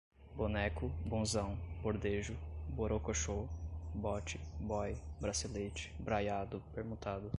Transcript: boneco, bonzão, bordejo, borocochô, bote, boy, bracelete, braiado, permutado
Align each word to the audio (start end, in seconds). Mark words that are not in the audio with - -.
boneco, 0.35 0.89
bonzão, 1.05 1.55
bordejo, 1.83 2.35
borocochô, 2.69 3.45
bote, 3.93 4.39
boy, 4.59 4.97
bracelete, 5.19 5.93
braiado, 5.99 6.59
permutado 6.73 7.29